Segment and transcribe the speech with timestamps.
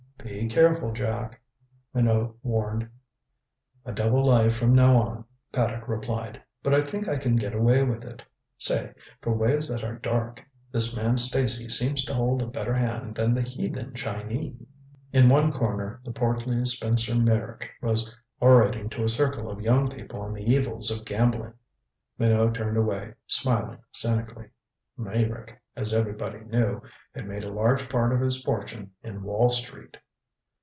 [0.23, 1.41] "Be careful, Jack,"
[1.95, 2.87] Minot warned.
[3.85, 7.81] "A double life from now on," Paddock replied, "but I think I can get away
[7.83, 8.21] with it.
[8.57, 13.15] Say, for ways that are dark this man Stacy seems to hold a better hand
[13.15, 14.55] than the heathen Chinee."
[15.11, 20.21] In one corner the portly Spencer Meyrick was orating to a circle of young people
[20.21, 21.53] on the evils of gambling.
[22.19, 24.49] Minot turned away, smiling cynically.
[24.97, 26.79] Meyrick, as everybody knew,
[27.15, 29.97] had made a large part of his fortune in Wall Street.